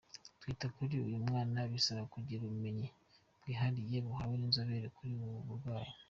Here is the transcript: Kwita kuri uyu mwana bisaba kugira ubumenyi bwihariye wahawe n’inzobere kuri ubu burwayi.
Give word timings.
Kwita 0.39 0.65
kuri 0.75 0.95
uyu 1.05 1.17
mwana 1.27 1.59
bisaba 1.71 2.03
kugira 2.13 2.41
ubumenyi 2.43 2.87
bwihariye 3.41 3.97
wahawe 4.07 4.35
n’inzobere 4.37 4.87
kuri 4.95 5.11
ubu 5.25 5.39
burwayi. 5.47 5.91